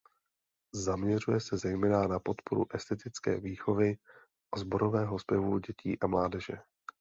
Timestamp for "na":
2.07-2.19